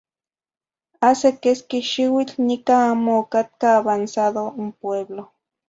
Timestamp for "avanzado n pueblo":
3.79-5.21